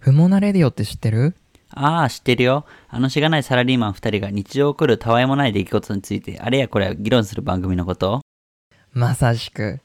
[0.00, 1.34] 不毛なレディオって知ってる？
[1.68, 2.64] ああ、知ってるよ。
[2.88, 8.22] あのしがないサラリーマン二人が日常起こるたわいもない出来事について、あれやこれや議論する番組のこと
[8.94, 9.80] まさしく。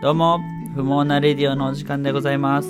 [0.00, 0.40] どうも、
[0.74, 2.68] 不毛なレディオのお時間でございます。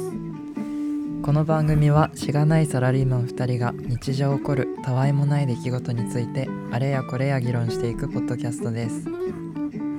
[1.23, 9.07] この番組はしがないサラリーマン2人が日常起こるたわいもない出来事についてあれやこれや議論していくポッドキャストです。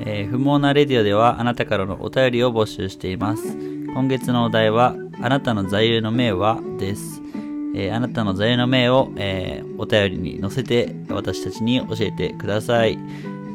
[0.01, 3.57] えー不毛なレディオではあなたからのお便りを募集しています。
[3.93, 7.21] 今月のお題は、あなたの座右の銘はです。
[7.73, 12.97] えーあなたの座右の銘を、えーお便りに載せて私たちに教えてください。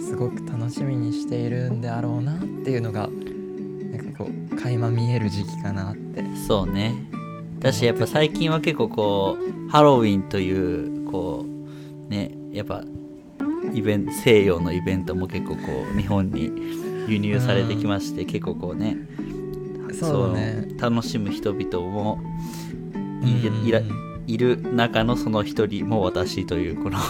[0.00, 6.94] すごく楽しみにしているんであろうなっていうのがなんかこう垣間見える時期かなってそうね。
[7.62, 12.82] 私やっぱ最近は結構こう、ハロウィンという、こう、ね、やっぱ、
[13.72, 15.60] イベント、西洋のイベントも結構こ
[15.94, 16.50] う、日本に
[17.06, 18.96] 輸入されてきまして、結構こうね、
[19.92, 20.66] そうね。
[20.76, 22.18] 楽しむ人々も
[22.94, 23.28] うん。
[23.28, 23.80] いいら
[24.26, 26.98] いる中のその一人も私というこの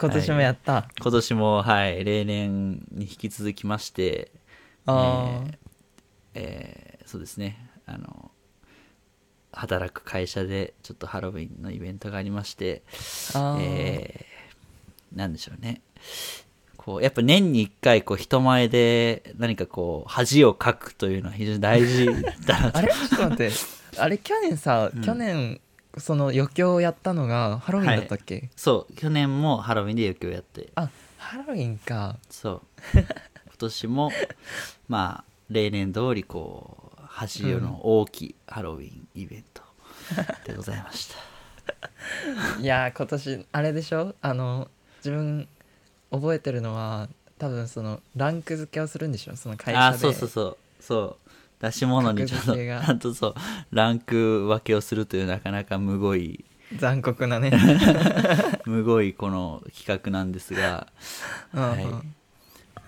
[0.00, 4.32] 今年もやった、今年もはい例年に引き続きまして
[4.86, 5.67] あー
[6.38, 7.56] えーそうですね。
[7.86, 8.30] あの
[9.52, 12.82] 働く会社でちょっとハロウィンのイベントがありまして
[13.58, 15.80] えーなんでしょうね。
[16.76, 22.06] こうやっぱ年に一回こう人前で何かこう恥をかくというのは非常に大事
[22.46, 22.78] だなと。
[22.78, 22.88] あれ？
[22.92, 23.50] ちょっと待って。
[23.98, 25.02] あれ去年さ、うん。
[25.02, 25.60] 去年
[25.96, 28.92] その余興やったのがハロウィンだったっけ、そう。
[28.94, 30.68] 去年もハロウィンで余興やって。
[30.74, 32.18] あハロウィンか。
[32.30, 32.62] そ
[32.94, 32.98] う。
[32.98, 33.04] 今
[33.58, 34.12] 年も
[34.88, 39.62] まあ例年通りこう恥の大きいハロウィンイベント
[40.44, 41.16] でございました、
[42.60, 44.14] いやー今年あれでしょ？
[44.20, 45.48] あの自分
[46.10, 47.08] 覚えてるのは
[47.38, 49.36] 多分そのランク付けをするんでしょ？
[49.36, 49.86] その会社で。
[49.86, 50.56] あそうそうそう。
[50.80, 51.30] そう。
[51.60, 53.34] 出し物にちゃんとゃんとそう
[53.72, 56.44] ランク分けをするというなかなかむごい
[56.76, 57.50] 残酷なね、
[58.64, 60.86] むごいこの企画なんですが
[61.52, 61.70] うん。
[61.70, 61.86] はい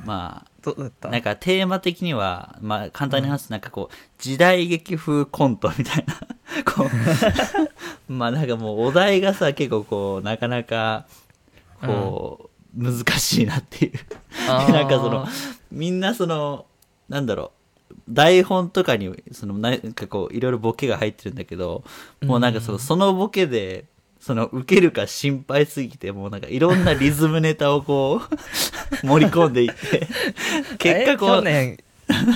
[0.05, 1.09] まどうだった？
[1.09, 6.15] あなんかテーマ的にはまあ簡単に話すとなんかこう時代劇風コントみたいな
[6.65, 6.85] こ
[8.09, 11.07] う まあなんかもうお題がさ結構こうなかなか
[11.81, 13.93] こう、難しいなっていう。
[14.47, 15.27] なんかその
[15.73, 16.67] みんなその
[17.09, 17.53] なんだろ
[17.91, 21.85] う台本とかにそのなんかこういろいろボケが入ってるんだけど
[22.23, 23.87] もうなんかその,、そのボケで
[24.21, 28.37] その受けるか心配すぎてもうなんかいろんなリズムネタをこう
[29.07, 30.07] 盛り込んでいって
[30.79, 31.79] 結果こうえ去年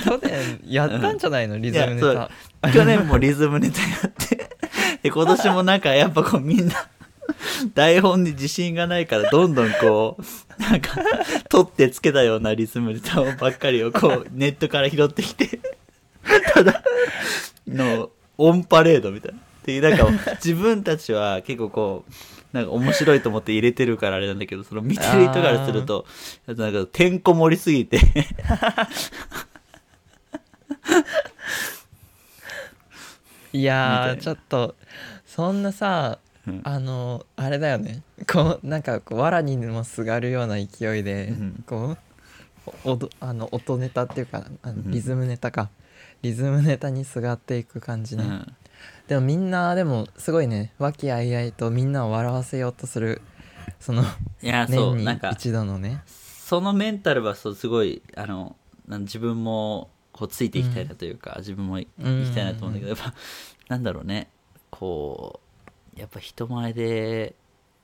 [0.03, 2.29] 去年やったんじゃないのリズムネタ。
[2.71, 4.49] 去年もリズムネタやって
[5.03, 6.87] で今年もなんかやっぱこうみんな
[7.73, 10.91] 台本に自信がないからどんどんこうなんか
[11.49, 15.59] 取ってつけたようなリズムネタをばっかりをこう ネットから拾ってきて
[16.53, 16.83] ただ
[17.67, 26.05] のオンパレードみたいなでなんか 自分たちは結構こうなんか面白いと思って入れてるからあれなんだけどその見てる人からすると
[26.47, 27.99] なんかてんこ盛りすぎて。
[33.53, 34.75] いやちょっと
[35.25, 36.61] そんなさうん。
[36.63, 38.03] あのあれだよね。
[38.31, 41.63] こうなんかこう藁にもすがるような勢いで、うん。
[41.65, 41.97] こ
[42.67, 44.91] うおおどあの音ネタっていうかあのうん。
[44.91, 45.69] リズムネタか、
[46.21, 48.55] リズムネタにすがっていく感じね、うん
[49.07, 53.21] でもみんなでもすごいね和気あいあいとみんなを笑わせようとする
[53.79, 54.03] その
[54.41, 56.01] いやそ年にうなんか一度のね。
[56.07, 58.55] そのメンタルはそうすごいあの
[58.87, 61.91] 自分もこうついていきたいなというか、自分もいき
[62.35, 63.13] たいなと思うんだけど、やっぱ
[63.67, 64.29] なんだろうね
[64.69, 65.39] こ
[65.95, 67.33] うやっぱ人前で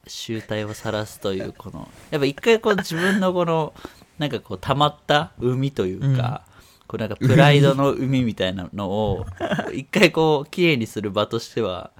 [0.07, 3.73] 集体を晒すというこのやっぱ一回こう自分のこの
[4.19, 6.43] なんかこう溜まった海というか、
[6.91, 9.25] こうなんかプライドの海みたいなのを
[9.73, 11.91] 一回こう綺麗にする場としては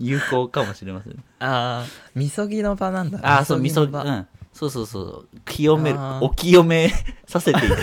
[0.00, 1.12] 有効かもしれません。
[1.38, 1.86] ああ
[2.16, 3.20] みそぎの場なんだ。
[3.22, 4.26] ああそうみそぎうん。
[4.52, 6.92] そうそうそう清めるお清め
[7.28, 7.76] させていた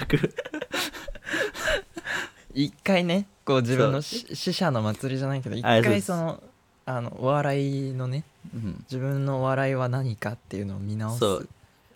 [0.00, 0.34] だく
[2.52, 6.42] 一回ねこう自分の死者の祭りじゃないけど一回その
[6.84, 8.84] あのお笑いのねうん。
[8.90, 11.20] 自分のお笑いは何かっていうのを見直す。
[11.20, 11.48] そう。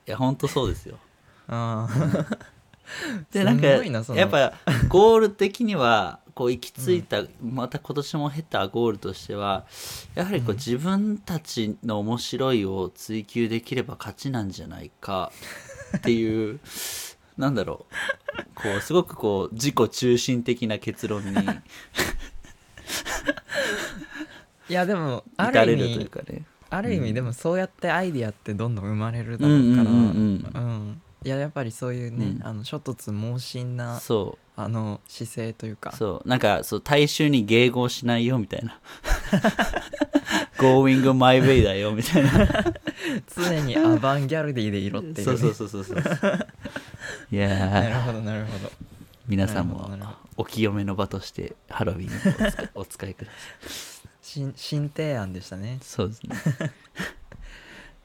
[0.07, 0.97] いや本当そうですよ。
[1.49, 1.89] あ
[3.33, 4.53] でなんかやっぱ
[4.89, 9.65] ゴール的にはこう行き着いた、また今年も経たゴールとしては
[10.15, 15.33] やはりこう自分たちの面白いを追求できれば勝ちなんじゃないか
[15.97, 16.61] っていう
[17.39, 17.95] なんだろう。
[18.55, 21.63] こうすごくこう自己中心的な結論にあ
[24.69, 30.11] いやでもある意味ねある意味でもそうやってアイディアってどんどん生まれるだうんうんろうからうんうん。
[30.11, 32.47] うんいややっぱりそういうね、うん。
[32.47, 35.91] あの諸突猛進なそあの姿勢というか。
[35.93, 36.29] うそう。
[36.29, 38.79] なんかそう大衆に迎合しないよみたいな。
[40.57, 42.31] Going my way だよみたいな。
[43.35, 46.49] 常にアバンギャルディで色ってる、ね、そうそうそうそうそう。
[47.33, 47.71] いやー。
[47.71, 48.71] なるほどなるほど。
[49.27, 50.19] 皆さんもなるほどなるほど。
[50.37, 52.13] お清めの場としてハロウィンを
[52.47, 53.37] お使い お使いくださ
[54.07, 54.11] い。
[54.23, 55.81] 新新提案でしたね。
[55.83, 56.37] そうですね。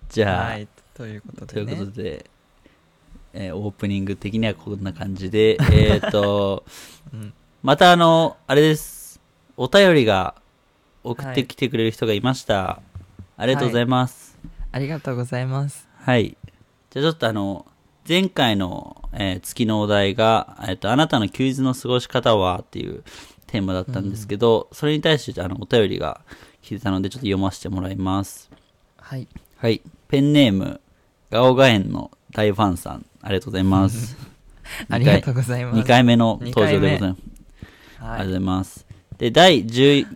[0.10, 2.30] じゃあ、はいということということで、
[3.34, 6.64] えーオープニング的にはこんな感じで えっと
[7.14, 7.34] うん。
[7.64, 9.22] またあのあれです。
[9.58, 10.36] お便りが
[11.04, 12.82] 送ってきてくれる人がいました、
[13.38, 14.38] ありがとうございます。
[14.72, 15.88] ありがとうございます。
[15.96, 16.38] はい。
[16.90, 17.66] じゃあちょっとあの、
[18.08, 23.04] 前回の、えー月のお題が、えっ、と、あなたの休日の過ごし方はっていう
[23.48, 26.22] テーマだったんですけど、それに対してあのお便りが
[26.62, 28.50] 来てたので、ちょっと読ませてもらいます。
[28.98, 29.28] はい。
[29.58, 29.82] はい。
[30.08, 30.82] ペンネーム、
[31.30, 34.18] ガオガエンの大ファンさん、ありがとうございます。
[34.90, 37.22] ありがとうございます2回目の登場でございます。
[38.00, 38.86] ありがとうございます。
[39.18, 40.08] で、第10、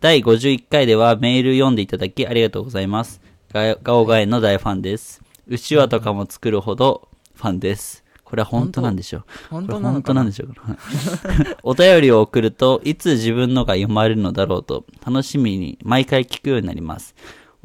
[0.00, 3.20] 第51回ではメール読んでいただきありがとうございます。
[3.52, 5.22] ガガオガエンの大ファンです。
[5.46, 8.04] うちわとかも作るほどファンです。
[8.24, 9.24] これは本当なんでしょう。
[9.50, 9.80] 本当？
[9.80, 10.76] 本当なでしょうか。
[11.62, 17.14] お便りを送ると、いつ自分のが読まれるのだろうと、楽しみに毎回聞くようになります。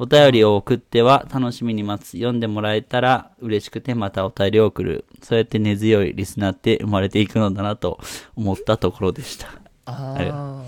[0.02, 2.12] お便りを送っては楽しみに待つ。
[2.12, 5.04] 読んでもらえたら嬉しくてまたお便りを送る。
[5.20, 8.00] そうやって根強いリスナーって生まれていくのだなと
[8.34, 9.48] 思ったところでした。
[9.84, 10.64] あ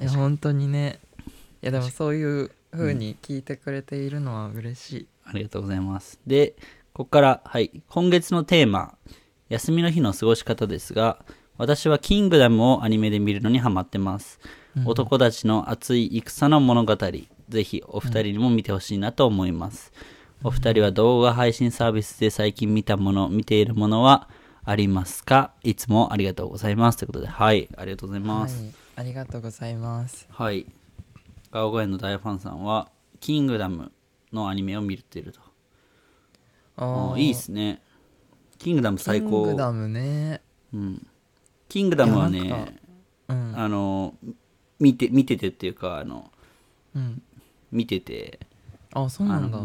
[0.00, 1.00] あ本当にね
[1.62, 6.20] いやでもそういう風に聞いてくれているのは嬉しい、ありがとうございます。
[6.24, 6.54] で、
[6.92, 8.94] ここから、はい、今月のテーマ、
[9.48, 11.18] 休みの日の過ごし方ですが、
[11.58, 14.38] 私はキングダムをアニメで見るのにハマってます。
[14.42, 16.94] うん男たちの熱い戦の物語、
[17.48, 19.92] ぜひお二人にも見てほしいなと思います。
[20.42, 24.28] お二人は動画配信サービスで最近見たもの、見ているものは
[24.64, 25.52] ありますか？
[25.62, 26.98] いつもありがとうございます。
[26.98, 28.74] ということで、はい、ありがとうございはいます。
[28.96, 30.66] ありがとうございますはい。
[31.50, 32.90] ガオゴエンの大ファンさんは、
[33.20, 33.92] キングダム
[34.32, 35.40] のアニメを見ていると。
[36.76, 37.80] ああいいっすね。
[38.58, 39.44] キングダム最キン高。
[39.44, 40.42] グダムね
[40.74, 41.06] うん。
[41.68, 42.78] キングダムはね、
[43.28, 44.14] うんあの、
[44.78, 46.30] 見て、見ててっていうか、あの、
[46.94, 47.22] うん
[47.72, 48.38] 見てて、
[48.92, 49.58] あそうなんだ。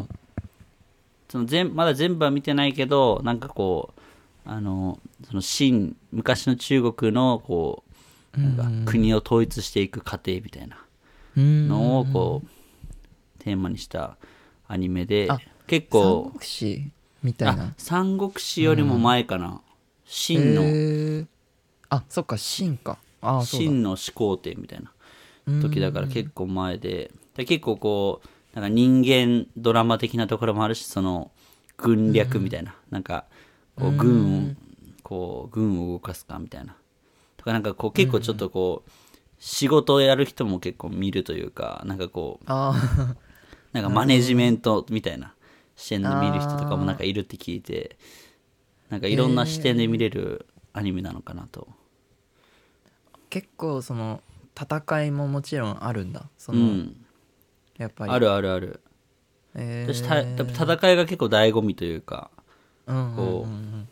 [1.29, 7.84] その全まだ全部は見てないけど、なんかこう、あの、その新、昔の中国の、こ
[8.38, 10.77] う、なんか国を統一していく過程みたいな
[11.38, 12.48] うんのを、こう、
[13.43, 14.17] テーマにした
[14.67, 16.91] アニメであ、結三構、国志
[17.24, 19.62] みたいあな、三国志よりも前かな。
[20.05, 21.27] 秦の、へー。
[21.89, 22.98] あそっか秦か。
[23.22, 31.32] 秦の始皇帝みたいな時だから結構前でで結構こうなんか人間ドラマ的なところもあるしその
[31.78, 33.26] 軍略みたいな、なんか
[33.76, 34.56] こう軍を
[35.04, 36.76] こう軍を動かすかみたいな。
[37.38, 38.92] とかなんかこう結構ちょっとこう
[39.40, 42.46] 仕事をやる人も結構見るというかなんかこう
[43.74, 45.34] なんかマネジメントみたいな
[45.76, 47.98] 視点で見る人とかもなんかいるって聞いて
[48.90, 51.68] なんかいろんな視点で見れるアニメなのかなと、
[53.30, 54.22] 結構その
[54.60, 56.30] 戦いももちろんあるんだ。
[56.38, 56.96] そうの、ん
[57.82, 58.12] やっぱり。
[58.12, 58.80] あるあるある。
[59.56, 59.94] えー。
[59.94, 60.02] 私
[60.56, 62.32] た戦いが結構醍醐味というか
[62.88, 63.88] うんうんうんこうん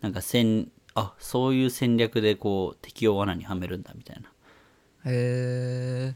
[0.00, 4.28] なんか戦あそういう戦略でこう敵を罠にはめるんだみたいな。
[5.04, 6.14] へえ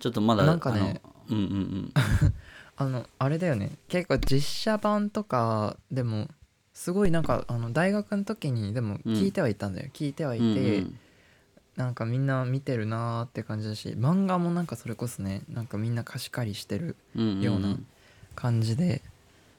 [0.00, 1.00] ちょっとまだなんかね。
[1.28, 1.92] うんうんうん。
[2.76, 3.72] あのあれだよね。
[3.88, 6.28] 結構実写版とかでも
[6.72, 10.98] すごいなんかあの大学の時にでも聞いてはいたんだよ、聞いてはいて、うんうん
[11.76, 17.78] なんかみんな見てるなーって感じだし漫画もなんかそれこそねなんかみんな貸し借りしてるような
[18.34, 19.02] 感じで、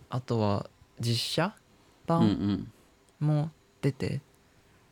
[0.09, 1.55] あとは実写
[2.05, 2.71] 版ん
[3.19, 3.51] も
[3.81, 4.21] 出て、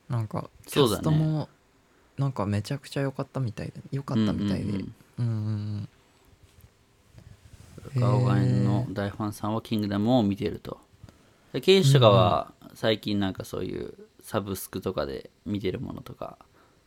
[0.10, 1.50] なんかキャストも
[2.18, 4.86] なんかめちゃくちゃ良かったみたいで良かったみたいで、うん
[5.18, 5.90] うん
[7.96, 10.80] ガオガエンの大ファンさんは「キングダム」を見てると。
[11.52, 16.38] でケイシとかは最近なんかそういうサブスクとかで見てるものとか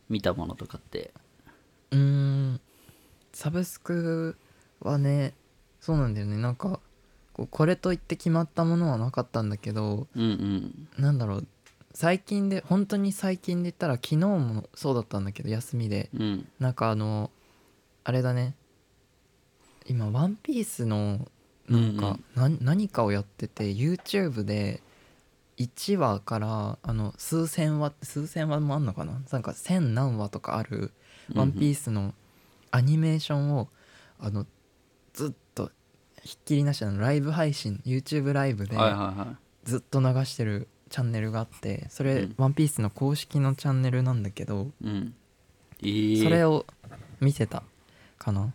[0.09, 1.11] 見たものとかって。
[1.91, 2.61] うーん。
[3.33, 4.37] サブスク
[4.79, 5.33] はね
[5.81, 6.37] そうなんだよね。
[6.37, 6.79] なんか
[7.33, 10.87] こうこれといって決まったものはなかったんだけどうんうん。
[10.97, 11.47] なんだろう。
[11.93, 16.09] 最近で本当に最近で言ったら昨日もそうだったんだけど休みで。
[16.13, 16.47] うん。
[16.59, 17.31] なんかあの
[18.03, 18.55] あれだね。
[19.87, 21.27] 今「ワンピースの
[21.69, 24.81] なんか、な何かをやってて YouTube で
[25.57, 29.21] 1話からあの数千話数千話もあんのかな？
[29.31, 30.91] なんか千何話とかある
[31.33, 32.13] 「ワンピースの
[32.71, 33.69] アニメーションを
[34.19, 34.45] あの
[35.13, 35.71] ずっと
[36.23, 38.77] ひっきりなしのライブ配信 YouTube ライブで
[39.63, 42.35] ずっと流してるチャンネルがあってそれ、うん。
[42.37, 45.13] ワンピースの公式のチャンネルなんだけどうん。
[45.81, 46.65] えー、それを
[47.19, 47.63] 見てた
[48.17, 48.53] かな？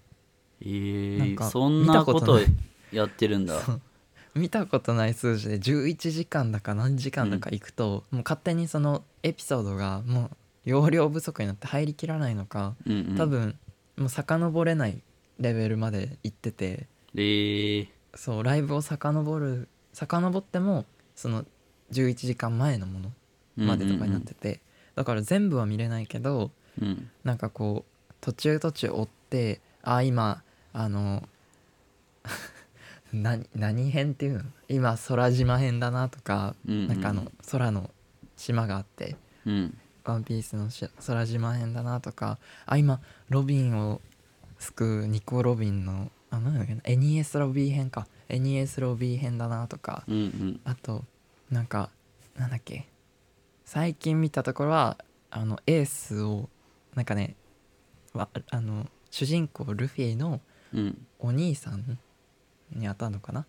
[0.60, 2.40] えー、なんかそんなこと
[2.92, 3.60] やってるんだ
[4.34, 10.30] 見たことない数字で11時間だか何時間だか行くと、もう勝手にそのエピソードがもう
[10.64, 13.16] 容量不足になって入りきらないのかうんうん。
[13.16, 13.58] 多分
[13.96, 15.02] もう遡れない
[15.38, 16.86] レベルまで行ってて。
[17.14, 20.84] えー、そうライブを遡る遡っても
[21.16, 21.44] その
[21.90, 23.12] 11時間前のもの
[23.56, 24.60] までとかになってて、
[24.94, 27.10] だから全部は見れないけどうん。
[27.24, 31.28] なんかこう途中途中追ってあ今あの
[33.12, 34.44] 何何編っていうの？
[34.68, 36.88] 今空島編だなとか、うんうん。
[36.88, 37.90] なんかあの空の
[38.36, 44.00] 島があってうん「ワンピースのし空島編だなとかあ今ロビンを
[44.58, 48.06] 救うニコ・ロビンのあなんだっけな？NES ロビー編か。
[48.28, 50.60] NES ロビー編だなとかうんうん。
[50.64, 51.04] あと
[51.50, 51.90] なんか
[52.36, 52.86] なんだっけ？
[53.64, 54.96] 最近見たところは
[55.30, 56.48] あのエースを
[56.94, 57.34] なんかね
[58.12, 60.40] わあの主人公ルフィの
[60.72, 61.06] うん。
[61.18, 61.98] お兄さん
[62.72, 63.46] に当たるのかな？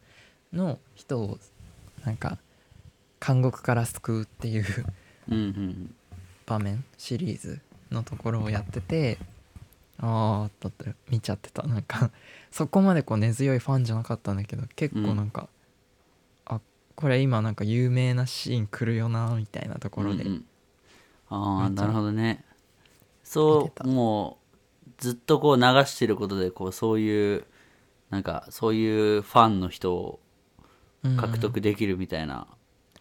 [0.54, 1.40] の人を
[2.06, 2.38] なんか
[3.26, 4.66] 監獄から救うっていう
[5.30, 5.96] うんうん
[6.46, 7.62] 場面シリーズ
[7.92, 9.18] のところをやってて
[10.00, 11.64] ああだって見ちゃってた。
[11.64, 12.12] なんか
[12.52, 15.48] そこまでこう根強いファンじゃなかったんだけど結構なんか、
[16.46, 16.60] あ
[16.96, 20.46] これ今なんか有名なシーン来るよなみたいなところで、うんうん。
[21.30, 22.44] ああなるほどね。
[22.44, 22.52] 見
[23.24, 24.40] そうも
[24.88, 27.46] うずっとこう流してることでこうそういう
[28.12, 30.20] なんかそういうファンの人を
[31.04, 32.46] うん獲得できるみたいな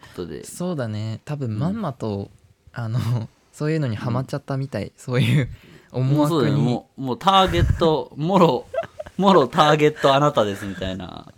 [0.00, 1.21] ことで、そうだね。
[1.26, 2.31] 多分まんまと、
[2.73, 2.99] あの
[3.52, 5.50] そういうのにハマっちゃったみたい、そういう
[5.93, 6.57] 思惑に。
[6.57, 8.67] もうもうターゲットもろ
[9.19, 11.31] もろターゲットあなたですみたいな。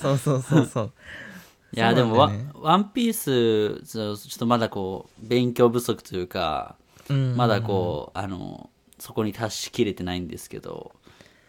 [0.00, 0.92] そうそうそうそう。
[1.72, 6.76] いやでもワワンピースちょっとまだこう勉強不足というか
[7.08, 7.36] うん。
[7.36, 10.92] まだこうあのそこに達しきれてないんですけど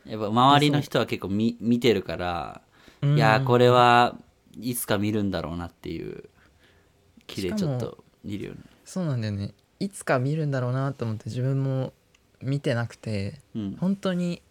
[0.09, 2.61] やっぱ周りの人は結構見見てるから
[3.01, 3.15] うん。
[3.15, 4.15] いやーこれは
[4.59, 6.29] いつか見るんだろうなっていう
[7.27, 9.53] 気でちょっと見るよねそうなんだよね。
[9.79, 11.93] いつか見るんだろうなと思って自分も
[12.41, 13.77] 見てなくてうん。
[13.79, 14.41] 本当に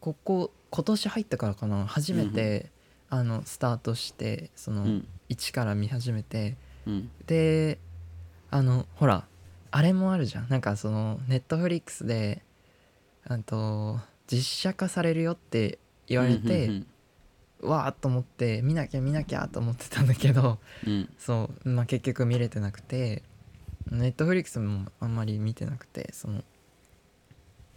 [0.00, 1.86] ここ今年入ったからかな。
[1.86, 2.70] 初めて、
[3.08, 5.08] あのスタートしてその、うん。
[5.30, 6.56] 一から見始めて。
[6.86, 7.10] うん。
[7.26, 7.78] で
[8.50, 9.24] あのほら
[9.70, 10.48] あれもあるじゃん。
[10.48, 12.42] なんかそのネットフリックスで
[13.26, 13.98] あと
[14.30, 16.86] 実写化されるよって言われて、うん
[17.60, 21.08] わーっと思って見なきゃ見なきゃと思ってたんだけどうんうん。
[21.18, 23.24] そう、まあ、結局見れてなくて
[23.90, 26.44] ネットフリックスもあんまり見てなくてその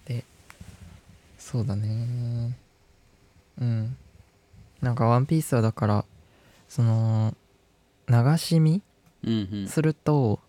[0.05, 0.23] で
[1.39, 2.55] そうだね。
[3.59, 3.97] うん。
[4.83, 6.05] なんか「ワンピースはだから
[6.69, 7.35] その
[8.07, 8.83] 流し見
[9.23, 9.67] うんうん。
[9.67, 10.39] すると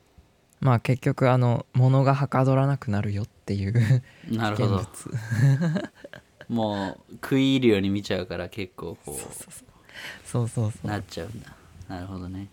[0.62, 3.72] まあ結局あの物がはかどらなくなるよっていう
[4.30, 5.88] なる危ほ険ど物
[6.48, 9.18] もう食い入るように見ちゃうから結構こ
[10.24, 11.54] そうそうそううなっちゃうんだ。
[11.88, 12.48] なるほどね。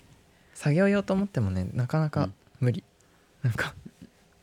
[0.55, 2.33] 作業用と思ってもねなかなかうん。
[2.59, 2.83] 無理、
[3.43, 3.73] なんか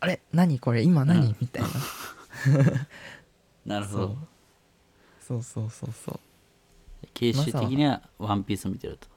[0.00, 0.20] あれ？
[0.32, 0.82] 何これ？
[0.82, 1.36] 今何、うん。
[1.40, 1.68] みたいな。
[3.66, 4.16] なるほど。
[5.20, 5.42] そう。
[5.42, 6.20] そうそうそう
[7.14, 9.08] 形式的にはワンピースを見てると。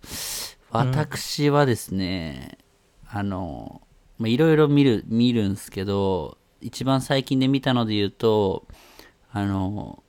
[0.71, 2.57] 私はですね、
[3.07, 3.88] あのまあ
[4.27, 8.67] いろいろ見る見るんすけど一番最近で見たので言うと
[9.31, 10.03] あの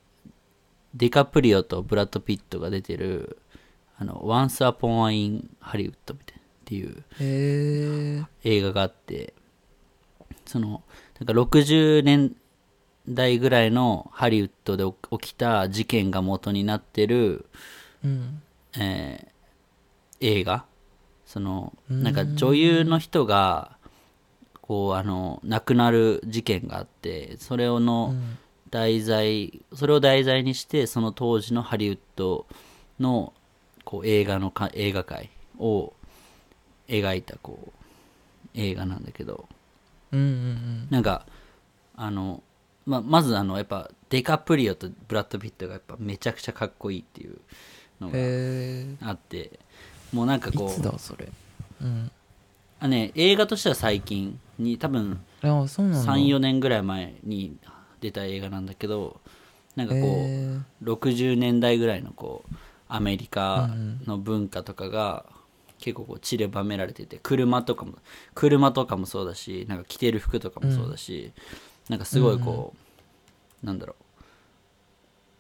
[0.95, 3.39] ディカプリオとブラッド・ピットが出てる
[3.99, 6.15] あの Once Upon a in Hollywood みたいなっ
[6.65, 7.05] ていう
[8.45, 9.35] 映画があって
[10.47, 10.83] その
[11.21, 12.35] なんか60年
[13.09, 14.85] 代ぐらいのハリウッドで
[15.19, 17.47] 起きた事件が元になってる、
[18.05, 18.43] うん。
[18.79, 19.31] えー
[20.21, 20.65] 映画。
[21.27, 23.79] そのなんか女優の人が
[24.71, 28.15] こうあの亡くなる事件があってそれをの
[28.71, 32.47] 題材それを題材にしてその当時のハリウッド
[33.01, 33.33] の
[33.85, 35.93] こう映画のか映画界を
[36.87, 37.71] 描いたこう
[38.55, 39.49] 映画なんだけど。
[40.13, 41.27] うんうんなんか
[41.97, 42.41] あの、
[42.87, 47.39] ままずあのやっぱデカプリオとブラッド・ピットがやっぱめちゃくちゃかっこいいっていう
[48.01, 49.59] のうんがへあって
[50.13, 51.29] もうなんかえいつこうだそれ？
[51.83, 52.13] うん。
[52.79, 56.13] あね映画としては最近に多分あそうなんだ。
[56.13, 57.57] 34年ぐらい前に
[58.01, 59.21] 出た映画なんだけど
[59.77, 62.55] なんかこう、へえ60年代ぐらいのこう
[62.89, 63.71] アメリカ
[64.07, 65.25] の文化とかが
[65.79, 67.95] 結構こう散りばめられてて車とかも
[68.35, 71.33] 車とかもそうだしなんか着てる服とかもそうだし、
[71.89, 72.75] なんかすごいこ
[73.63, 74.05] う、なんだろう。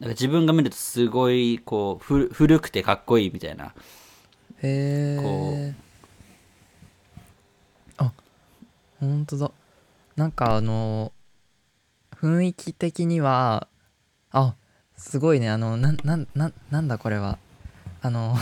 [0.00, 3.74] なんか自分が見るとすごいこうふ古くてかっこいいみたいな。
[4.62, 5.74] へこえ
[7.98, 8.10] あ
[9.00, 9.50] 本当だ。
[10.16, 11.12] なんかあの
[12.16, 13.66] 雰囲気的には
[14.30, 14.54] あ
[14.96, 15.50] すごいね。
[15.50, 17.38] あのなんなんなんなんだこれは。
[18.02, 18.36] あの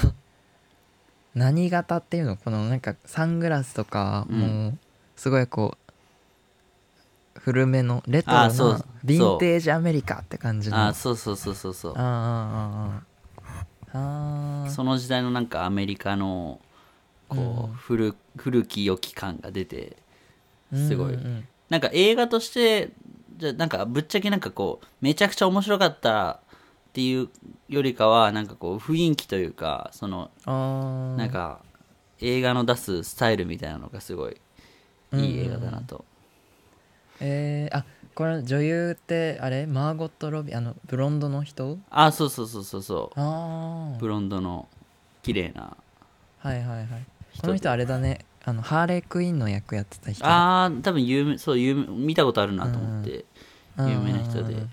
[1.35, 2.37] 何型っていうの？
[2.37, 4.39] このなんかサングラスとかうん。
[4.39, 4.79] もう
[5.17, 5.77] すごいこ
[7.37, 10.87] う古めのレトロなあそうヴィンテージアメリカって感じの。
[10.89, 11.93] あそうそうそうそうそう。
[11.97, 12.07] あああ
[13.95, 16.61] ああああその時代のなんかアメリカの
[17.29, 19.97] こう、古古き良き感が出て
[20.73, 21.49] すごい、うんうんうん。
[21.69, 22.91] なんか映画として
[23.37, 26.39] じゃあなんかぶっちゃけなんかこうめちゃくちゃ面白かったっ
[26.93, 27.29] ていう
[27.69, 30.31] よりかはなんかこう雰囲気というかその
[31.17, 31.61] なんか
[32.21, 34.37] 映画の出すスタイルみたいなのがすごい
[35.13, 36.05] いい映画だなと、
[37.21, 39.67] えー、あこれ女優ってあれ？
[39.67, 41.79] マーゴット・ロビーあのブロンドの人？
[41.91, 44.01] あそうそうそうそうそう。
[44.01, 44.69] ブロンドの
[45.23, 45.77] 綺麗な
[46.41, 46.87] はいはいはい。
[47.31, 50.27] 人この人あれだねあのハーレークイーンの役やってた人。
[50.27, 53.25] ああ多分有名そう有名見たことあるなと思って、
[53.77, 53.91] うん。
[53.91, 54.41] 有名な人で。
[54.41, 54.49] うん。
[54.49, 54.71] うんうん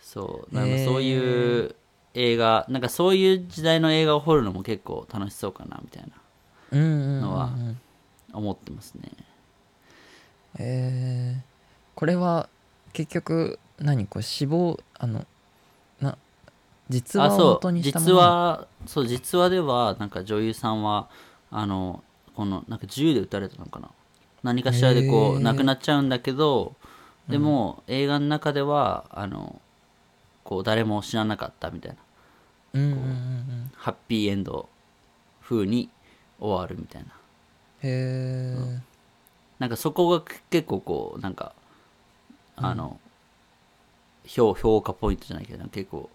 [0.00, 0.54] そう。
[0.54, 1.74] なんかそういう
[2.14, 6.08] 映画なんかそういう時代の映画を撮るのも結構楽しそうかなみたいな。
[6.72, 7.50] うんうんうんうんのは
[8.32, 9.10] 思ってますね。
[10.58, 11.40] えー、
[11.94, 12.48] これは
[12.92, 15.26] 結局何こう死亡あの
[16.00, 16.16] な
[16.88, 17.52] 実話をあそう。
[17.54, 18.18] 元にしたも実の？
[18.20, 21.08] 話そう実話ではなんか女優さんは
[21.50, 22.02] あの
[22.38, 23.90] このなんか銃で撃たれたのかな？
[24.44, 26.76] 何かしらでこう亡くなっちゃうんだけど
[27.28, 29.60] でも、映画の中ではあの
[30.44, 31.98] こう誰も知らなかったみたいな。
[32.74, 33.72] うんうんうんうん。
[33.74, 34.68] ハッピーエンド
[35.42, 35.88] 風に
[36.38, 37.08] 終わるみたいな。
[37.08, 37.12] へ
[37.82, 38.56] え、
[39.58, 41.52] なんかそこが結構こうなんか
[42.54, 43.00] あの、
[44.26, 46.08] 評評価ポイントじゃないけど結構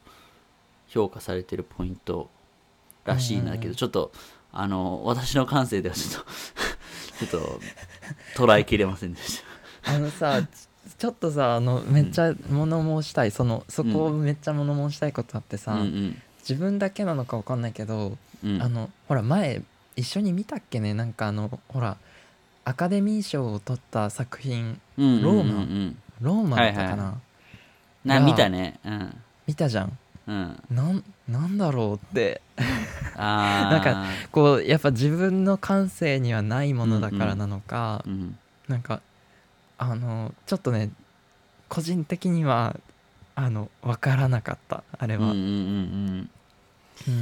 [0.87, 2.29] 評価されてるポイント
[3.03, 4.13] らしいんだけど、ちょっと
[4.53, 7.59] あの私の感性ではちょっと ちょっと
[8.35, 9.41] 捉えきれませんでし
[9.83, 9.93] た。
[9.95, 10.47] あのさち
[10.97, 16.21] ちょっとさあのめっちゃ物申したい、そのそこをめっちゃ物申したいことあってさ、うんうん。
[16.39, 18.61] 自分だけなのかわかんないけど、うん。
[18.61, 19.61] あのほら前
[19.95, 20.93] 一緒に見たっけね？
[20.93, 21.97] なんかあのほら
[22.63, 25.55] アカデミー賞を取った作品うんうんうんローマ？
[25.55, 27.17] うんローマだったかな、はいは
[28.05, 28.79] なが見たね。
[28.85, 29.21] うん。
[29.47, 30.63] 見たじゃんうん。
[30.69, 32.41] なんなんだろうって。
[33.15, 39.01] なんかこうやっぱ自分の感性にはないものだからなのか、うんなんか
[39.77, 40.89] あのちょっとね
[41.67, 42.79] 個人的には
[43.35, 46.29] あの分からなかったあれは、うんうんうんうん。
[47.07, 47.21] うんうんう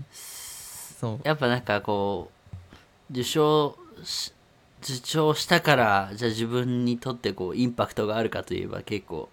[0.00, 0.04] ん。
[0.12, 1.20] そう。
[1.24, 2.30] やっぱなんかこ
[3.10, 4.32] う受賞し
[4.82, 9.28] 受賞したからじゃあ自分にとってこうインパクトがあるかといえば結構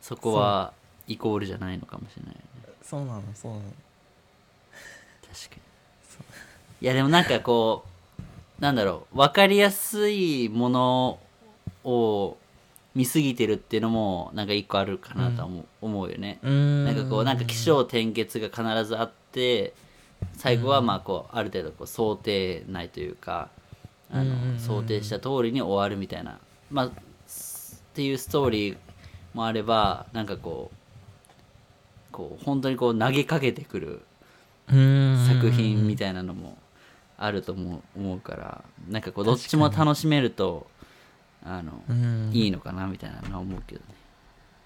[0.00, 0.72] そこは
[1.06, 2.74] イコールじゃないのかもしれないよね。
[2.82, 3.64] そうなのそうなの。
[5.32, 5.62] 確かに。
[6.80, 11.18] いやでもなんかこうなんだろう分かりやすいもの
[11.82, 12.36] を
[12.94, 19.72] 見すぎてるっていうのもなんか一個あるかなとは思う,、思うよねなんかこうなんか起承転結が必ずあって
[20.36, 23.48] 最後はまあこうある程度こう想定内というか
[24.10, 26.38] あの想定した通りに終わるみたいな
[26.70, 26.90] まあ
[27.26, 28.76] すっていうストーリー
[29.34, 30.76] もあればなんかこう
[32.14, 34.02] こう本当にこう投げかけてくる
[34.68, 36.56] 作品みたいなのも
[37.18, 40.68] あると思う思うからなんかこうどっちも楽しめると
[41.44, 42.30] あの、うん。
[42.32, 43.86] いいのかなみたいなのは思うけどね。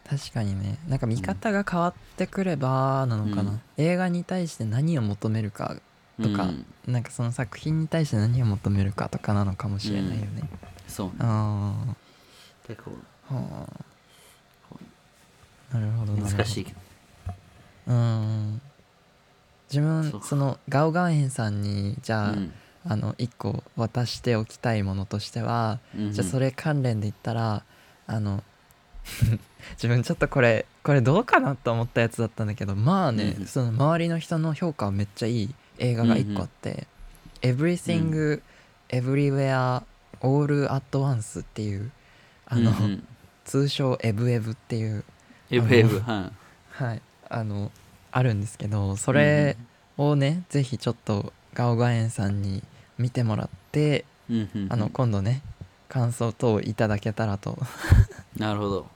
[0.08, 0.78] 確かにね。
[0.88, 3.60] なんか見方が変わってくればなのかな、うん。
[3.76, 5.76] 映画に対して何を求めるか
[6.22, 6.66] とかうん。
[6.86, 10.48] なんかその作品に対して何を求めるかとかなのかもしれないよね、
[10.86, 11.12] そうね。
[11.18, 11.74] あ
[12.66, 13.34] でこうあ。
[13.34, 13.88] はあ
[15.74, 16.36] なるほどなるほど。
[16.36, 16.78] 難しいけど
[17.88, 18.60] うん
[19.72, 22.52] 自分そのガオガンヘンさんにじゃあ、うん。
[22.90, 27.64] あの一個渡しておきたいものとしては、うんじゃあそれ関連で言ったら
[28.06, 28.42] あの
[29.76, 36.86] 自分ちょっとこれこれどうかなと思ったやつだったんだけどまあね、うんその周りの人の評価はめっちゃいい映画が一個あって
[37.42, 38.40] 「Everything、
[38.88, 39.82] Everywhere
[40.22, 41.90] All at Once」っていう
[42.46, 43.08] あの、うんうん。
[43.44, 45.04] 通称「エブエブ」っていう
[45.50, 46.30] エブエブは
[46.70, 47.70] はいあの
[48.10, 49.56] あるんですけどそれ
[49.96, 52.62] をね、ぜひちょっとガオガエンさんに
[52.98, 54.04] 見てもらって
[54.70, 55.42] あの今度ね
[55.88, 57.58] 感想等いただけたらと。
[58.36, 58.86] なるほど。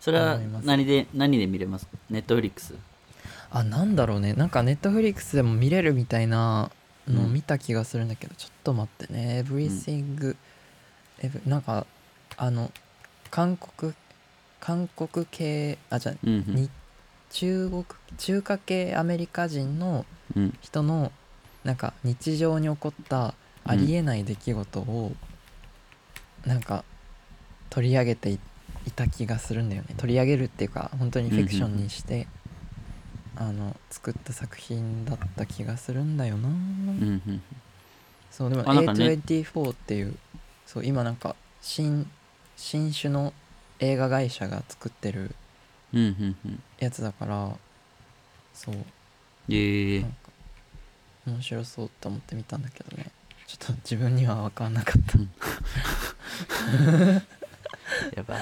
[0.00, 1.86] それは何で何で見れます？
[2.08, 2.74] ネットフリックス。
[3.50, 4.32] あなんだろうね。
[4.32, 6.70] なんかネットフリックスでも見れるみたいな
[7.06, 10.36] の見た気がするんだけど、ちょっと待ってね「Everything、
[11.20, 11.86] Ev- なんか
[12.36, 12.72] あの
[13.30, 13.92] 韓国
[14.58, 16.54] 韓国系あじゃあうんうん。
[16.54, 16.70] に
[17.30, 17.84] 中国
[18.18, 20.04] 中華系アメリカ人の
[20.36, 20.58] うん。
[20.60, 21.10] 人の
[21.64, 25.12] なんか日常に起こったありえない出来事を
[26.46, 26.84] なんか
[27.68, 28.38] 取り上げてい
[28.86, 29.94] いた気がするんだよね。
[29.98, 32.26] 取り上げるっていうか本当にフィクションにして、
[33.36, 37.42] あの作った作品だった気がするんだよな、うんうん。
[38.30, 39.20] そうでもあなんかね。
[39.26, 40.16] A24 っていう
[40.66, 42.08] そう今なんか新
[42.56, 43.34] 新種の
[43.80, 45.34] 映画会社が作ってる
[45.92, 46.62] うんうんうん。
[46.78, 47.56] やつだから
[48.54, 48.76] そう。
[49.48, 50.00] ええ。
[50.00, 50.16] なんか
[51.26, 53.10] 面白そうと思って見たんだけどね。
[53.46, 55.18] ちょっと自分には分かんなかった。
[58.14, 58.36] やっぱ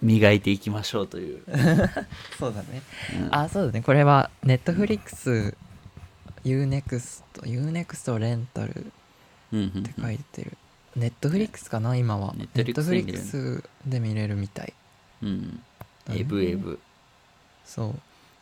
[0.00, 1.42] 磨いていきましょうという、
[2.38, 2.82] そうだね。
[3.26, 3.34] うん。
[3.34, 3.82] あそうだね。
[3.82, 5.54] これはネットフリックス
[6.44, 8.90] UNEXT UNEXT レンタルっ
[9.52, 10.56] うんうんうんて書いてる。
[10.96, 12.34] ネットフリックスかな今は。
[12.34, 14.72] ネッ Netflix トフリックスで見れるみたい。
[15.22, 15.62] うん
[16.14, 16.78] エブエブ。
[17.64, 17.94] そう。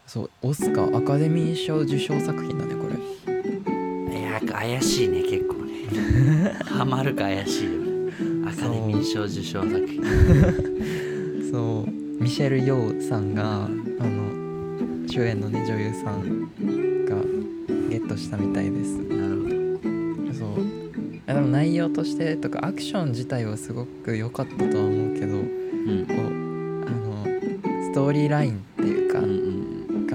[0.08, 4.18] そうオスカーアカデミー賞受賞作品だねこれ。
[4.18, 6.54] いや怪しいね結構ね。
[6.64, 7.70] ハマるか怪しいよ。
[7.72, 8.12] ね
[8.46, 10.02] アカデミー賞受賞作品。
[11.52, 12.22] そう。
[12.22, 16.44] ミシェル・ヨーさんがあの主演のね女優さん
[17.04, 17.16] が
[17.90, 18.96] ゲットしたみたいです。
[18.96, 20.32] なるほど。
[20.32, 21.26] そう。
[21.26, 26.06] でも内容としてとかアクション自体はすごく良かったとは思うけどうん。
[26.06, 26.47] こう
[27.98, 29.18] トーリーラインっていうか、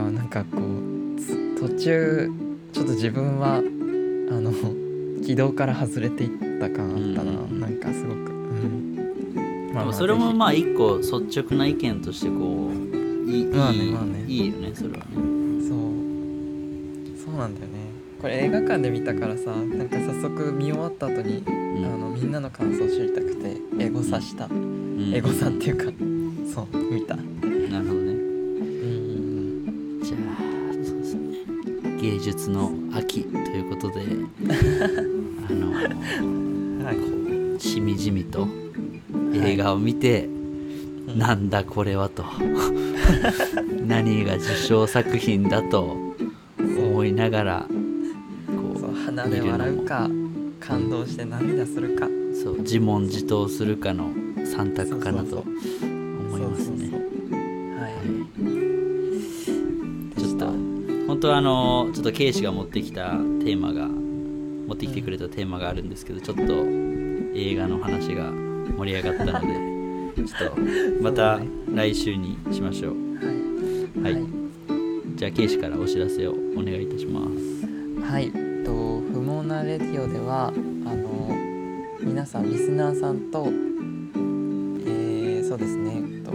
[0.01, 2.31] がなんかこうつ途中
[2.71, 4.53] ちょっと自分はあの
[5.21, 8.33] 軌道から外れていった感あったな、うんなんかすごく、う
[9.69, 14.25] ん、までもそれもぜまあ一個率直な意見としてこういい,、まあねいいまあね。
[14.29, 15.03] いいよねそれはね。
[15.59, 15.79] ひそう。
[17.25, 17.73] そうなんだよね。
[18.21, 21.85] これ映画館で見たからさなんか早速見終わった後に、うん。
[21.85, 25.11] あのみんなの感想を知りたくてエゴサした、うん。
[25.13, 25.91] エゴサっていうか
[26.45, 27.17] そう見た
[27.69, 28.11] なるほどね。
[28.11, 28.15] う
[28.85, 30.01] ん。
[30.03, 31.37] じゃあそうですね。
[32.01, 34.01] 芸術の秋ということで
[35.49, 35.71] あの
[36.85, 37.59] はい。
[37.59, 38.47] しみじみと
[39.33, 40.29] 映画を見て、
[41.07, 41.17] うん。
[41.17, 42.23] なんだこれはと。
[43.87, 45.97] 何が受賞作品だと
[46.57, 47.67] 思いながら
[48.47, 50.09] こそう鼻で笑うか
[50.59, 52.07] 感動して涙するか。
[52.07, 56.92] うそう自問自答するかの3択かなと思いますね
[61.23, 66.65] 本当はあのちょっとケイシが持ってきたテーマが持ってきてくれたテーマがあるんですけどちょっと
[67.33, 68.29] 映画の話が
[68.77, 71.39] 盛り上がったので ちょっとまた
[71.73, 72.95] 来週にしましょう
[74.03, 74.13] はい。
[74.13, 74.25] はい。
[75.15, 78.01] じゃあケイシからお知らせをお願いいたします。
[78.05, 78.29] はい、
[78.65, 80.51] と不毛なレディオでは
[80.85, 81.37] あの
[82.01, 83.47] 皆さんリスナーさんと、
[84.85, 86.33] えーそうですね、と、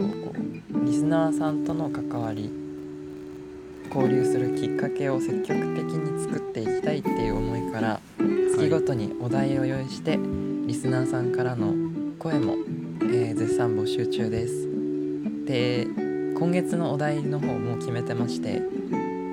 [0.82, 2.67] リスナーさんとの関わり
[3.94, 8.00] 交流するきっかけを積極的に作っていきたいっていう思いから
[8.54, 10.18] 月ごとにお題を用意して、
[10.66, 11.74] リスナーさんからの
[12.18, 12.56] 声も、
[13.02, 14.68] えー絶賛募集中です。
[15.46, 15.86] で
[16.38, 18.62] 今月のお題の方も決めてまして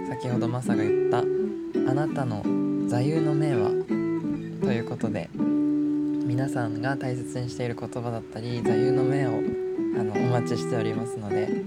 [0.07, 1.19] 先ほどマサが言った
[1.91, 2.41] 「あなたの
[2.87, 3.71] 座右の銘は?」
[4.63, 9.29] ということで皆さんが大切にしている言葉だったり座右の銘を
[9.99, 11.65] あのお待ちしておりますので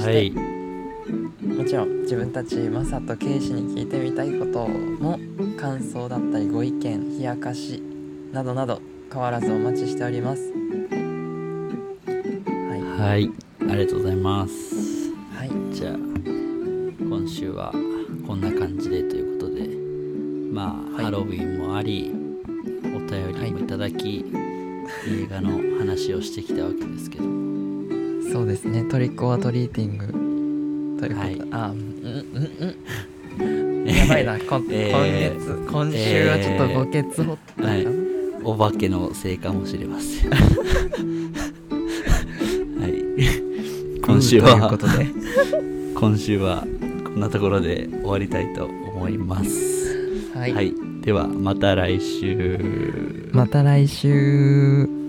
[0.00, 0.30] はい。
[0.30, 5.18] もちろん自分たちマサとケイシに聞いてみたいことも
[5.58, 7.82] 感想だったりご意見冷やかし
[8.32, 8.80] などなど
[9.12, 10.52] 変わらずお待ちしております。
[12.70, 12.82] はい。
[13.00, 13.28] はい。
[13.60, 15.10] ありがとうございます。
[15.34, 15.50] はい。
[15.74, 17.72] じゃあ今週は
[18.84, 19.66] じでということで
[20.52, 21.04] まあ、はい。
[21.06, 22.12] ハロウィンもあり
[22.84, 24.24] お便りもいただき、
[25.08, 27.24] 映画の話をしてきたわけですけど。
[28.32, 28.84] そうですね。
[28.84, 30.06] トリックオアトリーティング。
[31.00, 31.42] ということ、はい。
[31.50, 31.82] あうんう
[32.40, 32.50] ん
[33.38, 33.44] う
[33.82, 33.86] ん。
[33.90, 37.86] やばいな、こんえー今月今週はちょっと墓穴掘ったはい。
[38.44, 40.30] お化けのせいかもしれません。
[42.80, 42.92] はい。
[44.02, 45.08] 今週というはことで。
[45.94, 46.66] 今週はこ
[47.16, 50.30] んなところで終わりたいと思います。
[50.34, 53.30] はい、はい、ではまた来週。
[53.32, 55.03] また来週